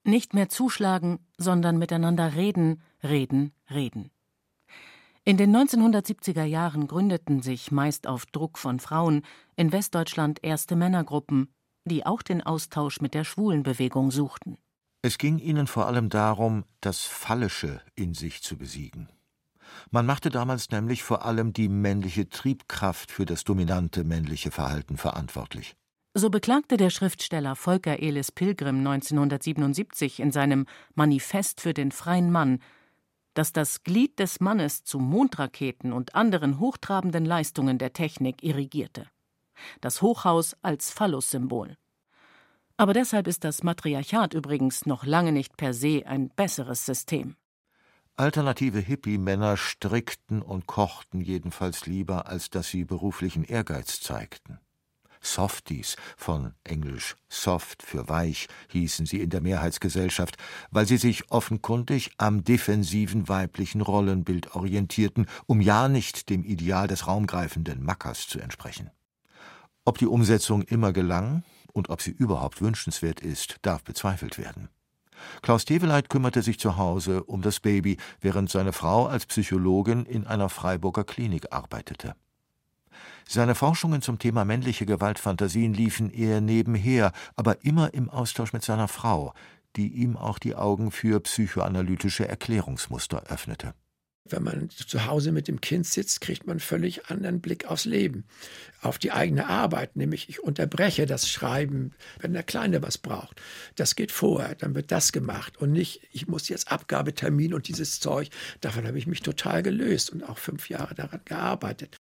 Nicht 0.04 0.34
mehr 0.34 0.48
zuschlagen, 0.48 1.18
sondern 1.36 1.78
miteinander 1.78 2.34
reden, 2.34 2.82
reden, 3.02 3.52
reden. 3.70 4.10
In 5.24 5.36
den 5.36 5.54
1970er 5.54 6.44
Jahren 6.44 6.86
gründeten 6.86 7.42
sich 7.42 7.70
meist 7.70 8.06
auf 8.06 8.24
Druck 8.26 8.56
von 8.56 8.80
Frauen 8.80 9.22
in 9.56 9.70
Westdeutschland 9.70 10.42
erste 10.42 10.76
Männergruppen, 10.76 11.52
die 11.84 12.06
auch 12.06 12.22
den 12.22 12.42
Austausch 12.42 13.00
mit 13.00 13.14
der 13.14 13.24
Schwulenbewegung 13.24 14.10
suchten. 14.10 14.56
Es 15.02 15.18
ging 15.18 15.38
ihnen 15.38 15.66
vor 15.66 15.86
allem 15.86 16.08
darum, 16.08 16.64
das 16.80 17.04
Fallische 17.04 17.80
in 17.94 18.14
sich 18.14 18.42
zu 18.42 18.56
besiegen. 18.56 19.08
Man 19.90 20.06
machte 20.06 20.30
damals 20.30 20.70
nämlich 20.70 21.02
vor 21.02 21.24
allem 21.24 21.52
die 21.52 21.68
männliche 21.68 22.28
Triebkraft 22.28 23.10
für 23.10 23.26
das 23.26 23.44
dominante 23.44 24.04
männliche 24.04 24.50
Verhalten 24.50 24.96
verantwortlich. 24.96 25.74
So 26.14 26.28
beklagte 26.28 26.76
der 26.76 26.90
Schriftsteller 26.90 27.54
Volker 27.54 28.00
Elis 28.00 28.32
Pilgrim 28.32 28.78
1977 28.78 30.18
in 30.18 30.32
seinem 30.32 30.66
Manifest 30.94 31.60
für 31.60 31.72
den 31.72 31.92
freien 31.92 32.32
Mann, 32.32 32.58
dass 33.34 33.52
das 33.52 33.84
Glied 33.84 34.18
des 34.18 34.40
Mannes 34.40 34.82
zu 34.82 34.98
Mondraketen 34.98 35.92
und 35.92 36.16
anderen 36.16 36.58
hochtrabenden 36.58 37.24
Leistungen 37.24 37.78
der 37.78 37.92
Technik 37.92 38.42
irrigierte. 38.42 39.06
Das 39.80 40.02
Hochhaus 40.02 40.56
als 40.62 40.90
Phallus-Symbol. 40.90 41.76
Aber 42.76 42.92
deshalb 42.92 43.28
ist 43.28 43.44
das 43.44 43.62
Matriarchat 43.62 44.34
übrigens 44.34 44.86
noch 44.86 45.04
lange 45.04 45.32
nicht 45.32 45.56
per 45.56 45.74
se 45.74 46.02
ein 46.06 46.30
besseres 46.30 46.86
System. 46.86 47.36
Alternative 48.20 48.80
Hippie-Männer 48.80 49.56
strickten 49.56 50.42
und 50.42 50.66
kochten 50.66 51.22
jedenfalls 51.22 51.86
lieber, 51.86 52.26
als 52.26 52.50
dass 52.50 52.68
sie 52.68 52.84
beruflichen 52.84 53.44
Ehrgeiz 53.44 54.02
zeigten. 54.02 54.58
Softies, 55.22 55.96
von 56.18 56.52
Englisch 56.62 57.16
soft 57.30 57.82
für 57.82 58.10
weich, 58.10 58.48
hießen 58.68 59.06
sie 59.06 59.22
in 59.22 59.30
der 59.30 59.40
Mehrheitsgesellschaft, 59.40 60.36
weil 60.70 60.86
sie 60.86 60.98
sich 60.98 61.30
offenkundig 61.30 62.10
am 62.18 62.44
defensiven 62.44 63.26
weiblichen 63.30 63.80
Rollenbild 63.80 64.54
orientierten, 64.54 65.24
um 65.46 65.62
ja 65.62 65.88
nicht 65.88 66.28
dem 66.28 66.44
Ideal 66.44 66.88
des 66.88 67.06
raumgreifenden 67.06 67.82
Mackers 67.82 68.28
zu 68.28 68.38
entsprechen. 68.38 68.90
Ob 69.86 69.96
die 69.96 70.06
Umsetzung 70.06 70.60
immer 70.60 70.92
gelang 70.92 71.42
und 71.72 71.88
ob 71.88 72.02
sie 72.02 72.10
überhaupt 72.10 72.60
wünschenswert 72.60 73.20
ist, 73.20 73.56
darf 73.62 73.82
bezweifelt 73.82 74.36
werden. 74.36 74.68
Klaus 75.42 75.64
Teveleit 75.64 76.08
kümmerte 76.08 76.42
sich 76.42 76.58
zu 76.58 76.76
Hause 76.76 77.24
um 77.24 77.42
das 77.42 77.60
Baby, 77.60 77.96
während 78.20 78.50
seine 78.50 78.72
Frau 78.72 79.06
als 79.06 79.26
Psychologin 79.26 80.04
in 80.04 80.26
einer 80.26 80.48
Freiburger 80.48 81.04
Klinik 81.04 81.52
arbeitete. 81.52 82.14
Seine 83.28 83.54
Forschungen 83.54 84.02
zum 84.02 84.18
Thema 84.18 84.44
männliche 84.44 84.86
Gewaltfantasien 84.86 85.72
liefen 85.72 86.10
eher 86.10 86.40
nebenher, 86.40 87.12
aber 87.36 87.64
immer 87.64 87.94
im 87.94 88.10
Austausch 88.10 88.52
mit 88.52 88.64
seiner 88.64 88.88
Frau, 88.88 89.32
die 89.76 89.88
ihm 89.88 90.16
auch 90.16 90.38
die 90.38 90.56
Augen 90.56 90.90
für 90.90 91.20
psychoanalytische 91.20 92.26
Erklärungsmuster 92.26 93.24
öffnete. 93.28 93.74
Wenn 94.24 94.42
man 94.42 94.68
zu 94.70 95.06
Hause 95.06 95.32
mit 95.32 95.48
dem 95.48 95.60
Kind 95.60 95.86
sitzt, 95.86 96.20
kriegt 96.20 96.46
man 96.46 96.54
einen 96.54 96.60
völlig 96.60 97.06
anderen 97.06 97.40
Blick 97.40 97.66
aufs 97.66 97.86
Leben, 97.86 98.24
auf 98.82 98.98
die 98.98 99.12
eigene 99.12 99.48
Arbeit. 99.48 99.96
Nämlich, 99.96 100.28
ich 100.28 100.42
unterbreche 100.42 101.06
das 101.06 101.28
Schreiben, 101.28 101.92
wenn 102.18 102.34
der 102.34 102.42
Kleine 102.42 102.82
was 102.82 102.98
braucht. 102.98 103.40
Das 103.76 103.96
geht 103.96 104.12
vorher, 104.12 104.54
dann 104.54 104.74
wird 104.74 104.92
das 104.92 105.12
gemacht 105.12 105.56
und 105.56 105.72
nicht, 105.72 106.02
ich 106.12 106.28
muss 106.28 106.48
jetzt 106.48 106.70
Abgabetermin 106.70 107.54
und 107.54 107.68
dieses 107.68 107.98
Zeug. 107.98 108.28
Davon 108.60 108.86
habe 108.86 108.98
ich 108.98 109.06
mich 109.06 109.20
total 109.20 109.62
gelöst 109.62 110.10
und 110.10 110.22
auch 110.22 110.38
fünf 110.38 110.68
Jahre 110.68 110.94
daran 110.94 111.22
gearbeitet. 111.24 111.96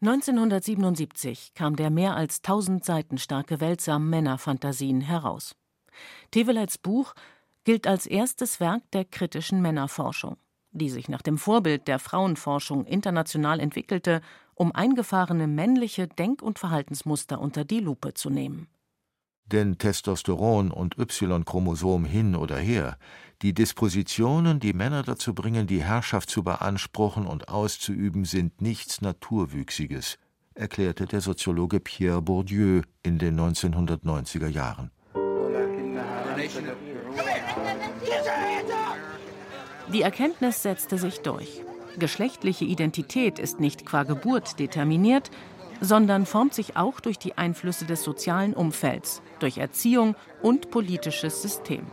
1977 0.00 1.52
kam 1.54 1.76
der 1.76 1.90
mehr 1.90 2.16
als 2.16 2.40
tausend 2.40 2.84
Seiten 2.84 3.18
starke 3.18 3.60
Weltsam 3.60 4.08
Männerfantasien 4.08 5.02
heraus. 5.02 5.54
Teveleits 6.30 6.78
Buch 6.78 7.14
gilt 7.64 7.86
als 7.86 8.06
erstes 8.06 8.60
Werk 8.60 8.82
der 8.92 9.04
kritischen 9.04 9.60
Männerforschung 9.60 10.36
die 10.78 10.90
sich 10.90 11.08
nach 11.08 11.22
dem 11.22 11.36
Vorbild 11.36 11.88
der 11.88 11.98
Frauenforschung 11.98 12.84
international 12.86 13.60
entwickelte, 13.60 14.20
um 14.54 14.72
eingefahrene 14.72 15.46
männliche 15.46 16.08
Denk- 16.08 16.42
und 16.42 16.58
Verhaltensmuster 16.58 17.40
unter 17.40 17.64
die 17.64 17.80
Lupe 17.80 18.14
zu 18.14 18.30
nehmen. 18.30 18.68
Denn 19.46 19.78
Testosteron 19.78 20.70
und 20.70 20.98
Y-Chromosom 20.98 22.04
hin 22.04 22.36
oder 22.36 22.58
her, 22.58 22.98
die 23.40 23.54
Dispositionen, 23.54 24.60
die 24.60 24.74
Männer 24.74 25.02
dazu 25.02 25.32
bringen, 25.32 25.66
die 25.66 25.82
Herrschaft 25.82 26.28
zu 26.28 26.42
beanspruchen 26.42 27.26
und 27.26 27.48
auszuüben, 27.48 28.24
sind 28.24 28.60
nichts 28.60 29.00
Naturwüchsiges, 29.00 30.18
erklärte 30.54 31.06
der 31.06 31.22
Soziologe 31.22 31.80
Pierre 31.80 32.20
Bourdieu 32.20 32.82
in 33.02 33.18
den 33.18 33.40
1990er 33.40 34.48
Jahren. 34.48 34.90
Die 39.92 40.02
Erkenntnis 40.02 40.62
setzte 40.62 40.98
sich 40.98 41.20
durch. 41.20 41.62
Geschlechtliche 41.98 42.64
Identität 42.64 43.38
ist 43.38 43.58
nicht 43.58 43.86
qua 43.86 44.02
Geburt 44.02 44.58
determiniert, 44.58 45.30
sondern 45.80 46.26
formt 46.26 46.54
sich 46.54 46.76
auch 46.76 47.00
durch 47.00 47.18
die 47.18 47.38
Einflüsse 47.38 47.84
des 47.86 48.02
sozialen 48.02 48.54
Umfelds, 48.54 49.22
durch 49.38 49.58
Erziehung 49.58 50.14
und 50.42 50.70
politisches 50.70 51.40
System. 51.42 51.86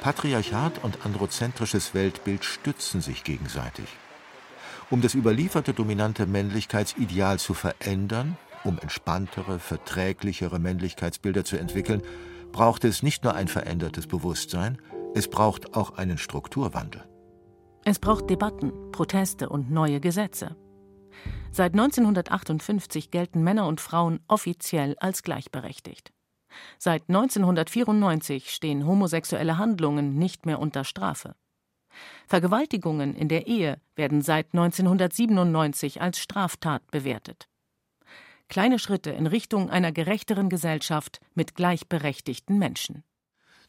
Patriarchat 0.00 0.84
und 0.84 1.04
androzentrisches 1.04 1.94
Weltbild 1.94 2.44
stützen 2.44 3.00
sich 3.00 3.24
gegenseitig. 3.24 3.86
Um 4.90 5.02
das 5.02 5.14
überlieferte 5.14 5.74
dominante 5.74 6.26
Männlichkeitsideal 6.26 7.38
zu 7.38 7.54
verändern, 7.54 8.38
um 8.64 8.78
entspanntere, 8.78 9.58
verträglichere 9.58 10.58
Männlichkeitsbilder 10.58 11.44
zu 11.44 11.58
entwickeln, 11.58 12.02
braucht 12.52 12.84
es 12.84 13.02
nicht 13.02 13.24
nur 13.24 13.34
ein 13.34 13.48
verändertes 13.48 14.06
Bewusstsein, 14.06 14.78
es 15.14 15.28
braucht 15.28 15.74
auch 15.74 15.96
einen 15.96 16.18
Strukturwandel. 16.18 17.04
Es 17.84 17.98
braucht 17.98 18.28
Debatten, 18.28 18.72
Proteste 18.92 19.48
und 19.48 19.70
neue 19.70 20.00
Gesetze. 20.00 20.56
Seit 21.50 21.72
1958 21.72 23.10
gelten 23.10 23.42
Männer 23.42 23.66
und 23.66 23.80
Frauen 23.80 24.20
offiziell 24.28 24.96
als 24.98 25.22
gleichberechtigt. 25.22 26.12
Seit 26.78 27.08
1994 27.08 28.50
stehen 28.50 28.86
homosexuelle 28.86 29.58
Handlungen 29.58 30.16
nicht 30.16 30.46
mehr 30.46 30.58
unter 30.58 30.84
Strafe. 30.84 31.34
Vergewaltigungen 32.26 33.14
in 33.14 33.28
der 33.28 33.46
Ehe 33.46 33.80
werden 33.96 34.22
seit 34.22 34.46
1997 34.52 36.00
als 36.00 36.18
Straftat 36.18 36.88
bewertet. 36.90 37.48
Kleine 38.48 38.78
Schritte 38.78 39.10
in 39.10 39.26
Richtung 39.26 39.68
einer 39.70 39.92
gerechteren 39.92 40.48
Gesellschaft 40.48 41.20
mit 41.34 41.54
gleichberechtigten 41.54 42.58
Menschen. 42.58 43.04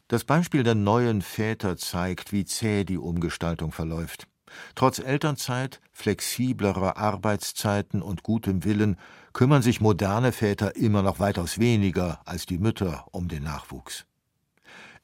Das 0.08 0.24
Beispiel 0.24 0.64
der 0.64 0.76
neuen 0.76 1.22
Väter 1.22 1.78
zeigt, 1.78 2.32
wie 2.32 2.46
zäh 2.46 2.84
die 2.86 2.98
Umgestaltung 2.98 3.72
verläuft. 3.72 4.28
Trotz 4.74 5.00
Elternzeit, 5.00 5.80
flexiblerer 5.92 6.98
Arbeitszeiten 6.98 8.02
und 8.02 8.24
gutem 8.24 8.64
Willen 8.64 8.98
kümmern 9.34 9.62
sich 9.62 9.82
moderne 9.82 10.32
Väter 10.32 10.76
immer 10.76 11.04
noch 11.04 11.20
weitaus 11.20 11.60
weniger 11.60 12.22
als 12.26 12.46
die 12.48 12.58
Mütter 12.58 13.06
um 13.12 13.28
den 13.28 13.44
Nachwuchs. 13.44 14.06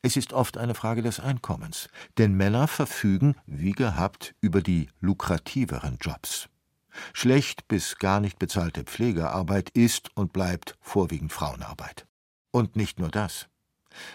Es 0.01 0.17
ist 0.17 0.33
oft 0.33 0.57
eine 0.57 0.73
Frage 0.73 1.01
des 1.01 1.19
Einkommens, 1.19 1.89
denn 2.17 2.33
Männer 2.33 2.67
verfügen, 2.67 3.35
wie 3.45 3.71
gehabt, 3.71 4.35
über 4.39 4.61
die 4.61 4.87
lukrativeren 4.99 5.97
Jobs. 5.99 6.47
Schlecht 7.13 7.67
bis 7.67 7.97
gar 7.97 8.19
nicht 8.19 8.39
bezahlte 8.39 8.83
Pflegearbeit 8.83 9.69
ist 9.71 10.09
und 10.15 10.33
bleibt 10.33 10.75
vorwiegend 10.81 11.31
Frauenarbeit. 11.31 12.05
Und 12.51 12.75
nicht 12.75 12.99
nur 12.99 13.09
das. 13.09 13.47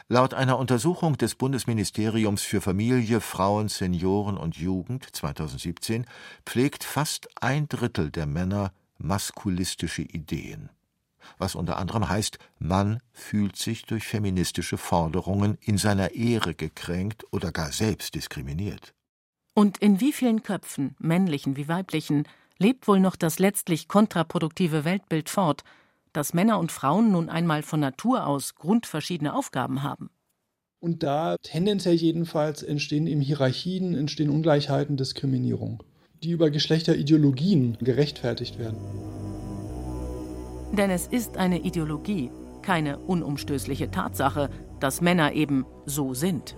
Laut 0.09 0.35
einer 0.35 0.59
Untersuchung 0.59 1.17
des 1.17 1.35
Bundesministeriums 1.35 2.43
für 2.43 2.61
Familie, 2.61 3.21
Frauen, 3.21 3.69
Senioren 3.69 4.37
und 4.37 4.57
Jugend 4.57 5.07
2017 5.15 6.07
pflegt 6.45 6.85
fast 6.85 7.29
ein 7.41 7.69
Drittel 7.69 8.11
der 8.11 8.27
Männer 8.27 8.73
maskulistische 8.99 10.03
Ideen. 10.03 10.71
Was 11.39 11.55
unter 11.55 11.79
anderem 11.79 12.09
heißt, 12.09 12.39
Mann 12.59 13.01
fühlt 13.13 13.57
sich 13.57 13.83
durch 13.83 14.07
feministische 14.07 14.79
Forderungen 14.79 15.59
in 15.61 15.79
seiner 15.79 16.13
Ehre 16.13 16.55
gekränkt 16.55 17.25
oder 17.31 17.53
gar 17.53 17.73
selbst 17.73 18.15
diskriminiert. 18.15 18.95
Und 19.55 19.79
in 19.79 20.01
wie 20.01 20.13
vielen 20.13 20.43
Köpfen, 20.43 20.97
männlichen 20.99 21.57
wie 21.57 21.69
weiblichen, 21.69 22.27
lebt 22.61 22.87
wohl 22.87 23.01
noch 23.01 23.17
das 23.17 23.39
letztlich 23.39 23.89
kontraproduktive 23.89 24.85
Weltbild 24.85 25.29
fort, 25.29 25.65
dass 26.13 26.35
Männer 26.35 26.59
und 26.59 26.71
Frauen 26.71 27.11
nun 27.11 27.29
einmal 27.29 27.63
von 27.63 27.81
Natur 27.81 28.27
aus 28.27 28.55
grundverschiedene 28.55 29.35
Aufgaben 29.35 29.83
haben. 29.83 30.11
Und 30.79 31.03
da 31.03 31.37
tendenziell 31.43 31.95
jedenfalls 31.95 32.63
entstehen 32.63 33.07
im 33.07 33.21
Hierarchien, 33.21 33.95
entstehen 33.95 34.31
Ungleichheiten, 34.31 34.97
Diskriminierung, 34.97 35.83
die 36.23 36.31
über 36.31 36.51
Geschlechterideologien 36.51 37.77
gerechtfertigt 37.81 38.59
werden. 38.59 38.79
Denn 40.73 40.91
es 40.91 41.07
ist 41.07 41.37
eine 41.37 41.61
Ideologie, 41.61 42.31
keine 42.63 42.99
unumstößliche 42.99 43.91
Tatsache, 43.91 44.51
dass 44.79 45.01
Männer 45.01 45.33
eben 45.33 45.67
so 45.87 46.15
sind. 46.15 46.57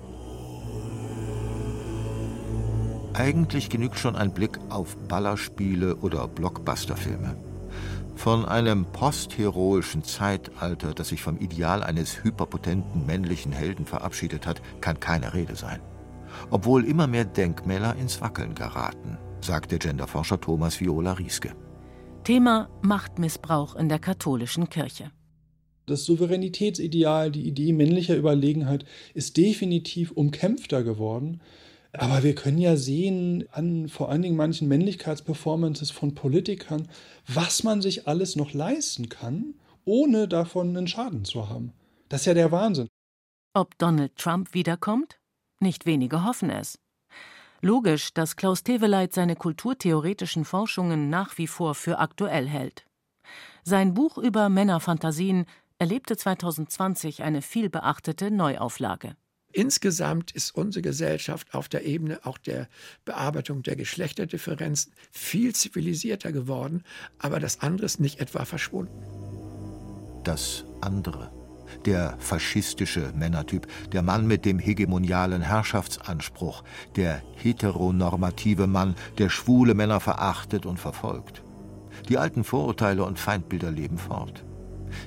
Eigentlich 3.15 3.69
genügt 3.69 3.99
schon 3.99 4.17
ein 4.17 4.33
Blick 4.33 4.59
auf 4.71 4.97
Ballerspiele 5.09 5.97
oder 5.97 6.27
Blockbusterfilme. 6.29 7.37
Von 8.15 8.47
einem 8.47 8.87
postheroischen 8.87 10.03
Zeitalter, 10.03 10.95
das 10.95 11.09
sich 11.09 11.23
vom 11.23 11.39
Ideal 11.39 11.83
eines 11.83 12.25
hyperpotenten 12.25 13.05
männlichen 13.05 13.53
Helden 13.53 13.85
verabschiedet 13.85 14.47
hat, 14.47 14.63
kann 14.81 14.99
keine 14.99 15.35
Rede 15.35 15.57
sein. 15.57 15.81
Obwohl 16.51 16.85
immer 16.87 17.07
mehr 17.07 17.27
Denkmäler 17.27 17.97
ins 17.97 18.23
Wackeln 18.23 18.55
geraten, 18.55 19.19
sagt 19.43 19.73
der 19.73 19.79
Genderforscher 19.79 20.41
Thomas 20.41 20.81
Viola 20.81 21.13
Rieske. 21.13 21.55
Thema 22.25 22.71
Machtmissbrauch 22.81 23.77
in 23.77 23.91
der 23.91 23.99
katholischen 23.99 24.71
Kirche. 24.71 25.11
Das 25.85 26.05
Souveränitätsideal, 26.05 27.31
die 27.31 27.47
Idee 27.47 27.73
männlicher 27.73 28.17
Überlegenheit 28.17 28.87
ist 29.13 29.37
definitiv 29.37 30.13
umkämpfter 30.13 30.83
geworden. 30.83 31.41
Aber 31.93 32.23
wir 32.23 32.35
können 32.35 32.59
ja 32.59 32.77
sehen 32.77 33.45
an 33.53 33.89
vor 33.89 34.09
allen 34.09 34.23
Dingen 34.23 34.37
manchen 34.37 34.67
Männlichkeitsperformances 34.69 35.91
von 35.91 36.15
Politikern, 36.15 36.89
was 37.27 37.65
man 37.65 37.83
sich 37.83 38.09
alles 38.09 38.35
noch 38.35 38.55
leisten 38.55 39.11
kann, 39.11 39.55
ohne 39.85 40.27
davon 40.27 40.75
einen 40.77 40.89
Schaden 40.89 41.25
zu 41.25 41.49
haben. 41.51 41.73
Das 42.09 42.23
ist 42.23 42.27
ja 42.27 42.35
der 42.35 42.51
Wahnsinn. 42.51 42.89
Ob 43.55 43.77
Donald 43.77 44.17
Trump 44.17 44.55
wiederkommt? 44.55 45.19
Nicht 45.61 45.85
wenige 45.85 46.25
hoffen 46.25 46.49
es. 46.49 46.79
Logisch, 47.61 48.15
dass 48.15 48.37
Klaus 48.37 48.65
Teweleit 48.65 49.13
seine 49.13 49.37
kulturtheoretischen 49.37 50.45
Forschungen 50.45 51.11
nach 51.11 51.37
wie 51.39 51.47
vor 51.47 51.75
für 51.75 51.99
aktuell 51.99 52.49
hält. 52.49 52.87
Sein 53.63 53.95
Buch 53.95 54.19
über 54.19 54.49
Männerfantasien 54.49 55.47
erlebte 55.79 56.17
2020 56.17 57.23
eine 57.23 57.43
vielbeachtete 57.43 58.31
Neuauflage. 58.31 59.15
Insgesamt 59.53 60.31
ist 60.31 60.55
unsere 60.55 60.83
Gesellschaft 60.83 61.55
auf 61.55 61.69
der 61.69 61.85
Ebene 61.85 62.21
auch 62.25 62.39
der 62.39 62.69
Bearbeitung 63.05 63.63
der 63.63 63.77
Geschlechterdifferenzen 63.77 64.93
viel 65.11 65.55
zivilisierter 65.55 66.33
geworden, 66.33 66.83
aber 67.19 67.39
das 67.39 67.61
andere 67.61 67.87
ist 67.87 68.01
nicht 68.01 68.21
etwa 68.21 68.45
verschwunden. 68.47 69.03
Das 70.25 70.65
andere. 70.81 71.31
Der 71.85 72.17
faschistische 72.19 73.13
Männertyp, 73.15 73.67
der 73.93 74.03
Mann 74.03 74.27
mit 74.27 74.45
dem 74.45 74.59
hegemonialen 74.59 75.43
Herrschaftsanspruch, 75.43 76.65
der 76.97 77.23
heteronormative 77.35 78.67
Mann, 78.67 78.95
der 79.19 79.29
schwule 79.31 79.75
Männer 79.75 80.01
verachtet 80.01 80.67
und 80.67 80.79
verfolgt. 80.79 81.43
Die 82.09 82.19
alten 82.19 82.45
Vorurteile 82.45 83.05
und 83.05 83.19
Feindbilder 83.19 83.71
leben 83.71 83.99
fort. 83.99 84.45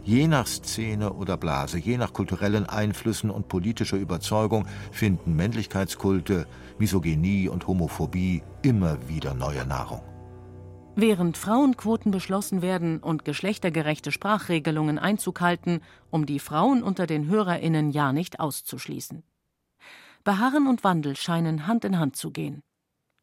Je 0.04 0.28
nach 0.28 0.48
Szene 0.48 1.14
oder 1.14 1.38
Blase, 1.38 1.78
je 1.78 1.98
nach 1.98 2.14
kulturellen 2.14 2.66
Einflüssen 2.66 3.30
und 3.30 3.48
politischer 3.48 3.98
Überzeugung 3.98 4.66
finden 4.92 5.36
Männlichkeitskulte, 5.36 6.48
Misogynie 6.78 7.50
und 7.50 7.68
Homophobie 7.68 8.44
immer 8.62 8.98
wieder 9.08 9.34
neue 9.34 9.66
Nahrung. 9.66 10.02
Während 10.98 11.38
Frauenquoten 11.38 12.12
beschlossen 12.12 12.62
werden 12.62 13.00
und 13.00 13.26
geschlechtergerechte 13.26 14.14
Sprachregelungen 14.14 14.98
Einzug 14.98 15.42
halten, 15.42 15.82
um 16.10 16.26
die 16.26 16.40
Frauen 16.40 16.84
unter 16.84 17.06
den 17.06 17.28
Hörerinnen 17.28 17.92
ja 17.92 18.14
nicht 18.14 18.40
auszuschließen. 18.40 19.24
Beharren 20.24 20.68
und 20.68 20.84
Wandel 20.86 21.18
scheinen 21.18 21.68
Hand 21.68 21.84
in 21.84 22.00
Hand 22.00 22.16
zu 22.16 22.32
gehen. 22.32 22.64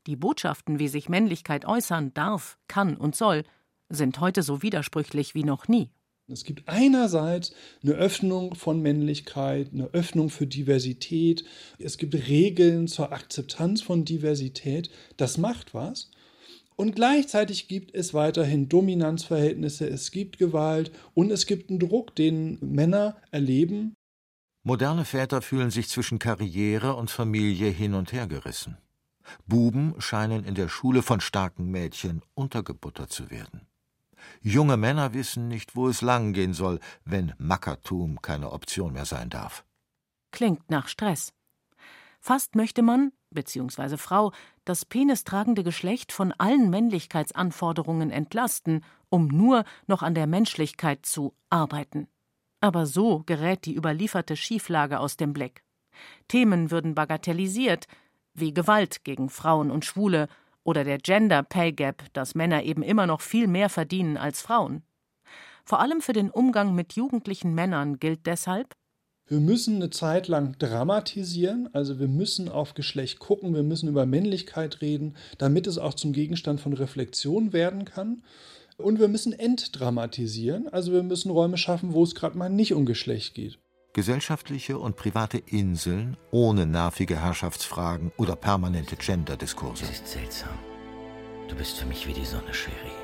Die 0.07 0.17
Botschaften, 0.17 0.79
wie 0.79 0.89
sich 0.89 1.09
Männlichkeit 1.09 1.65
äußern 1.65 2.13
darf, 2.13 2.59
kann 2.69 2.97
und 2.97 3.17
soll, 3.17 3.45
sind 3.89 4.21
heute 4.21 4.43
so 4.43 4.63
widersprüchlich 4.63 5.35
wie 5.35 5.45
noch 5.45 5.67
nie. 5.67 5.91
Es 6.29 6.45
gibt 6.45 6.69
einerseits 6.69 7.53
eine 7.83 7.93
Öffnung 7.93 8.55
von 8.55 8.81
Männlichkeit, 8.81 9.71
eine 9.73 9.87
Öffnung 9.89 10.31
für 10.31 10.47
Diversität. 10.47 11.45
Es 11.79 11.99
gibt 11.99 12.15
Regeln 12.15 12.87
zur 12.87 13.13
Akzeptanz 13.13 13.83
von 13.83 14.05
Diversität. 14.05 14.91
Das 15.17 15.37
macht 15.37 15.75
was. 15.75 16.11
Und 16.77 16.95
gleichzeitig 16.95 17.69
gibt 17.69 17.95
es 17.95 18.15
weiterhin 18.15 18.69
Dominanzverhältnisse, 18.69 19.87
es 19.89 20.11
gibt 20.11 20.39
Gewalt 20.39 20.91
und 21.15 21.31
es 21.31 21.47
gibt 21.47 21.71
einen 21.71 21.79
Druck, 21.79 22.15
den 22.17 22.59
Männer 22.61 23.17
erleben. 23.31 23.95
Moderne 24.65 25.05
Väter 25.05 25.43
fühlen 25.43 25.71
sich 25.71 25.89
zwischen 25.89 26.19
Karriere 26.19 26.95
und 26.95 27.11
Familie 27.11 27.69
hin 27.69 27.95
und 27.95 28.13
her 28.13 28.27
gerissen. 28.27 28.79
Buben 29.47 29.95
scheinen 29.99 30.45
in 30.45 30.55
der 30.55 30.69
Schule 30.69 31.03
von 31.03 31.21
starken 31.21 31.71
Mädchen 31.71 32.23
untergebuttert 32.35 33.13
zu 33.13 33.31
werden. 33.31 33.67
Junge 34.41 34.77
Männer 34.77 35.15
wissen 35.15 35.49
nicht, 35.49 35.77
wo 35.77 35.89
es 35.89 36.01
langgehen 36.01 36.55
soll, 36.55 36.81
wenn 37.05 37.35
Mackertum 37.39 38.21
keine 38.23 38.53
Option 38.53 38.93
mehr 38.93 39.05
sein 39.05 39.31
darf. 39.31 39.65
Klingt 40.31 40.71
nach 40.71 40.89
Stress. 40.89 41.33
Fast 42.21 42.55
möchte 42.55 42.83
man, 42.83 43.13
bzw. 43.31 43.97
Frau, 43.97 44.33
das 44.65 44.85
penistragende 44.85 45.65
Geschlecht 45.65 46.13
von 46.13 46.33
allen 46.33 46.71
Männlichkeitsanforderungen 46.71 48.11
entlasten, 48.11 48.85
um 49.09 49.27
nur 49.27 49.65
noch 49.87 50.03
an 50.03 50.15
der 50.15 50.27
Menschlichkeit 50.27 51.05
zu 51.05 51.35
arbeiten. 51.51 52.09
Aber 52.61 52.87
so 52.87 53.25
gerät 53.27 53.67
die 53.67 53.75
überlieferte 53.75 54.37
Schieflage 54.37 55.01
aus 55.01 55.17
dem 55.17 55.33
Blick. 55.33 55.65
Themen 56.29 56.71
würden 56.71 56.95
bagatellisiert, 56.95 57.87
wie 58.35 58.55
Gewalt 58.55 59.05
gegen 59.05 59.29
Frauen 59.29 59.71
und 59.71 59.85
Schwule 59.85 60.29
oder 60.65 60.85
der 60.85 60.99
Gender 60.99 61.43
Pay 61.43 61.73
Gap, 61.73 62.05
dass 62.13 62.35
Männer 62.35 62.63
eben 62.63 62.83
immer 62.83 63.07
noch 63.07 63.21
viel 63.21 63.47
mehr 63.47 63.69
verdienen 63.69 64.17
als 64.17 64.43
Frauen. 64.43 64.83
Vor 65.65 65.81
allem 65.81 66.01
für 66.01 66.13
den 66.13 66.31
Umgang 66.31 66.75
mit 66.75 66.95
jugendlichen 66.95 67.55
Männern 67.55 67.99
gilt 67.99 68.27
deshalb, 68.27 68.75
wir 69.29 69.41
müssen 69.41 69.77
eine 69.77 69.89
Zeit 69.89 70.29
lang 70.29 70.59
dramatisieren, 70.59 71.69
also 71.73 71.99
wir 71.99 72.09
müssen 72.09 72.49
auf 72.51 72.75
Geschlecht 72.75 73.19
gucken, 73.19 73.55
wir 73.55 73.63
müssen 73.63 73.89
über 73.89 74.05
Männlichkeit 74.05 74.83
reden, 74.83 75.15
damit 75.39 75.67
es 75.67 75.79
auch 75.79 75.95
zum 75.95 76.13
Gegenstand 76.13 76.61
von 76.61 76.75
Reflexion 76.75 77.53
werden 77.53 77.85
kann. 77.85 78.23
Und 78.77 78.99
wir 78.99 79.09
müssen 79.09 79.33
entdramatisieren, 79.33 80.69
also 80.69 80.93
wir 80.93 81.03
müssen 81.03 81.31
Räume 81.31 81.57
schaffen, 81.57 81.95
wo 81.95 82.03
es 82.03 82.15
gerade 82.15 82.37
mal 82.37 82.51
nicht 82.51 82.75
um 82.75 82.85
Geschlecht 82.85 83.35
geht. 83.35 83.59
Gesellschaftliche 83.93 84.79
und 84.79 84.97
private 84.97 85.39
Inseln 85.39 86.17
ohne 86.31 86.65
nervige 86.65 87.21
Herrschaftsfragen 87.21 88.11
oder 88.17 88.37
permanente 88.37 88.97
Gender-Diskurse. 88.97 89.85
Es 89.85 89.91
ist 89.91 90.09
seltsam. 90.09 90.59
Du 91.49 91.55
bist 91.55 91.79
für 91.79 91.87
mich 91.87 92.07
wie 92.07 92.15
die 92.15 92.25
Sonne, 92.25 92.53
Cherie. 92.53 93.03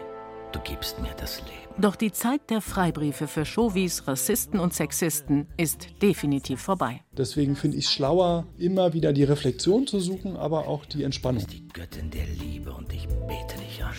Du 0.52 0.60
gibst 0.60 0.98
mir 0.98 1.12
das 1.18 1.40
Leben. 1.40 1.74
Doch 1.76 1.94
die 1.94 2.10
Zeit 2.10 2.48
der 2.48 2.62
Freibriefe 2.62 3.28
für 3.28 3.44
Chauvis, 3.44 4.08
Rassisten 4.08 4.58
und 4.58 4.72
Sexisten 4.72 5.46
ist 5.58 5.88
definitiv 6.00 6.62
vorbei. 6.62 7.02
Deswegen 7.12 7.54
finde 7.54 7.76
ich 7.76 7.84
es 7.84 7.92
schlauer, 7.92 8.46
immer 8.56 8.94
wieder 8.94 9.12
die 9.12 9.24
Reflexion 9.24 9.86
zu 9.86 10.00
suchen, 10.00 10.38
aber 10.38 10.66
auch 10.66 10.86
die 10.86 11.02
Entspannung. 11.02 11.46
Die 11.48 11.68
Göttin 11.68 12.10
der 12.10 12.26
Liebe 12.26 12.72
und 12.72 12.90
ich 12.94 13.06
bete 13.06 13.58
dich 13.58 13.84
an. 13.84 13.92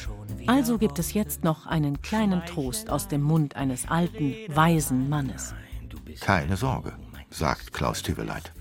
Also 0.48 0.80
gibt 0.80 0.98
es 0.98 1.14
jetzt 1.14 1.44
noch 1.44 1.68
einen 1.68 2.02
kleinen 2.02 2.44
Trost 2.48 2.90
aus 2.90 3.08
dem 3.08 3.22
Mund 3.22 3.56
eines 3.56 3.88
alten, 3.88 4.34
weisen 4.48 5.08
Mannes. 5.08 5.54
Keine 6.22 6.58
Sorge, 6.58 6.94
sagt 7.30 7.74
Klaus 7.74 8.02
Tüveleit. 8.02 8.52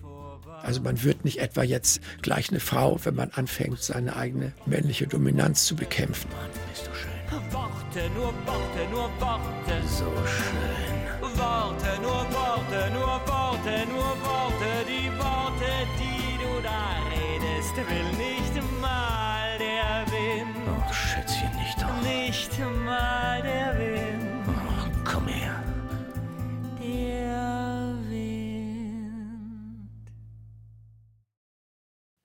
Also 0.62 0.80
man 0.82 1.02
wird 1.02 1.24
nicht 1.24 1.38
etwa 1.38 1.62
jetzt 1.62 2.00
gleich 2.22 2.50
eine 2.50 2.60
Frau, 2.60 2.98
wenn 3.04 3.14
man 3.14 3.30
anfängt, 3.30 3.80
seine 3.80 4.16
eigene 4.16 4.52
männliche 4.66 5.06
Dominanz 5.06 5.64
zu 5.64 5.76
bekämpfen. 5.76 6.30
Mann, 6.30 6.50
bist 6.70 6.86
du 6.86 6.94
schön. 6.94 7.52
Worte, 7.52 8.10
nur 8.14 8.32
Worte, 8.46 8.88
nur 8.90 9.10
Worte. 9.20 9.88
So 9.88 10.10
schön. 10.26 10.98
Worte, 11.20 12.00
nur 12.02 12.24
Worte, 12.32 12.90
nur 12.92 13.20
Worte, 13.26 13.86
nur 13.88 14.12
Worte. 14.22 14.84
Die 14.86 15.08
Worte, 15.18 15.70
die 15.98 16.38
du 16.42 16.62
da 16.62 16.96
redest, 17.10 17.76
will 17.76 18.10
nicht 18.18 18.80
mal 18.80 19.58
der 19.58 20.04
Wind. 20.12 20.68
Ach, 20.68 20.92
Schätzchen, 20.92 21.54
nicht 21.56 21.80
doch. 21.80 22.02
Nicht 22.02 22.58
mal 22.84 23.42
der 23.42 23.72
Wind. 23.72 23.77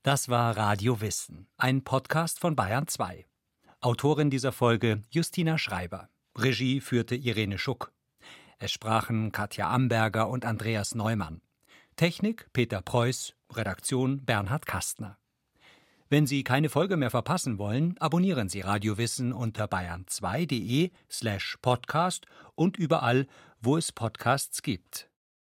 Das 0.04 0.28
war 0.28 0.58
Radio 0.58 1.00
Wissen, 1.00 1.48
ein 1.56 1.86
Podcast 1.86 2.42
von 2.42 2.58
Bayern 2.58 2.90
2. 2.90 3.26
Autorin 3.80 4.30
dieser 4.30 4.52
Folge 4.52 5.02
Justina 5.10 5.58
Schreiber. 5.58 6.10
Regie 6.38 6.82
führte 6.82 7.16
Irene 7.16 7.58
Schuck. 7.58 7.94
Es 8.60 8.74
sprachen 8.74 9.32
Katja 9.32 9.70
Amberger 9.70 10.28
und 10.28 10.44
Andreas 10.44 10.94
Neumann. 10.94 11.40
Technik 11.96 12.50
Peter 12.52 12.82
Preuß, 12.82 13.34
Redaktion 13.54 14.26
Bernhard 14.26 14.66
Kastner. 14.66 15.18
Wenn 16.10 16.28
Sie 16.28 16.44
keine 16.44 16.68
Folge 16.68 16.98
mehr 16.98 17.10
verpassen 17.10 17.58
wollen, 17.58 17.98
abonnieren 18.00 18.50
Sie 18.50 18.60
Radio 18.60 18.98
Wissen 18.98 19.32
unter 19.32 19.68
bayern2.de 19.68 20.92
slash 21.10 21.58
podcast 21.62 22.26
und 22.56 22.76
überall, 22.76 23.26
wo 23.62 23.78
es 23.78 23.94
Podcasts 23.94 24.64
gibt. 24.64 25.10